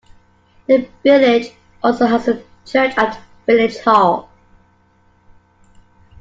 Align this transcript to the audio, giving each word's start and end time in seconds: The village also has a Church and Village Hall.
The 0.65 0.89
village 1.03 1.51
also 1.83 2.07
has 2.07 2.27
a 2.27 2.41
Church 2.65 2.91
and 2.97 3.15
Village 3.45 3.77
Hall. 3.81 4.31